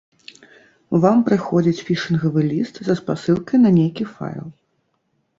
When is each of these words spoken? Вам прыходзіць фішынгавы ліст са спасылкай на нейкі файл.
Вам 1.01 1.17
прыходзіць 1.27 1.83
фішынгавы 1.89 2.41
ліст 2.51 2.75
са 2.87 2.95
спасылкай 3.01 3.57
на 3.67 3.73
нейкі 3.77 4.07
файл. 4.15 4.47